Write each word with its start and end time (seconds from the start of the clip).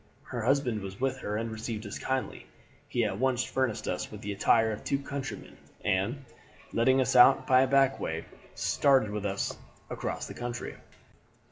Her 0.23 0.41
husband 0.41 0.81
was 0.81 0.99
with 0.99 1.19
her 1.19 1.37
and 1.37 1.51
received 1.51 1.85
us 1.85 1.99
kindly. 1.99 2.47
He 2.89 3.05
at 3.05 3.19
once 3.19 3.43
furnished 3.43 3.87
us 3.87 4.09
with 4.11 4.21
the 4.21 4.33
attire 4.33 4.71
of 4.71 4.83
two 4.83 4.97
countrymen, 4.97 5.55
and, 5.85 6.25
letting 6.73 6.99
us 6.99 7.15
out 7.15 7.45
by 7.45 7.61
a 7.61 7.67
back 7.67 7.99
way, 7.99 8.25
started 8.55 9.11
with 9.11 9.27
us 9.27 9.55
across 9.91 10.25
the 10.25 10.33
country. 10.33 10.75